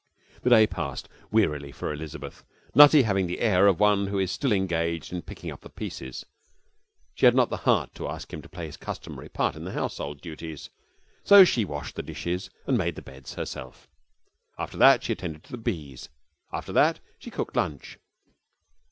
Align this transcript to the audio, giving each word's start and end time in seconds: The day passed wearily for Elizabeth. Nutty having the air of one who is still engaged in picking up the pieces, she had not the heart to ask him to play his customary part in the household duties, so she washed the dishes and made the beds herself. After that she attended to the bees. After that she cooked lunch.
The 0.41 0.49
day 0.49 0.65
passed 0.65 1.07
wearily 1.29 1.71
for 1.71 1.93
Elizabeth. 1.93 2.43
Nutty 2.73 3.03
having 3.03 3.27
the 3.27 3.39
air 3.39 3.67
of 3.67 3.79
one 3.79 4.07
who 4.07 4.17
is 4.17 4.31
still 4.31 4.51
engaged 4.51 5.13
in 5.13 5.21
picking 5.21 5.51
up 5.51 5.61
the 5.61 5.69
pieces, 5.69 6.25
she 7.13 7.27
had 7.27 7.35
not 7.35 7.51
the 7.51 7.57
heart 7.69 7.93
to 7.93 8.07
ask 8.09 8.33
him 8.33 8.41
to 8.41 8.49
play 8.49 8.65
his 8.65 8.77
customary 8.77 9.29
part 9.29 9.55
in 9.55 9.63
the 9.63 9.73
household 9.73 10.19
duties, 10.19 10.71
so 11.23 11.43
she 11.45 11.65
washed 11.65 11.93
the 11.97 12.01
dishes 12.01 12.49
and 12.65 12.79
made 12.79 12.95
the 12.95 13.03
beds 13.03 13.35
herself. 13.35 13.87
After 14.57 14.77
that 14.77 15.03
she 15.03 15.13
attended 15.13 15.43
to 15.43 15.51
the 15.51 15.57
bees. 15.59 16.09
After 16.51 16.71
that 16.73 16.99
she 17.19 17.29
cooked 17.29 17.55
lunch. 17.55 17.99